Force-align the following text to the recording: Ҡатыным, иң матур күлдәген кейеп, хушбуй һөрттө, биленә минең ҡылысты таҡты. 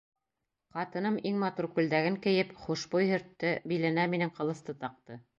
Ҡатыным, 0.75 1.17
иң 1.31 1.35
матур 1.43 1.67
күлдәген 1.75 2.17
кейеп, 2.23 2.55
хушбуй 2.61 3.05
һөрттө, 3.11 3.51
биленә 3.73 4.07
минең 4.15 4.33
ҡылысты 4.39 4.77
таҡты. 4.85 5.19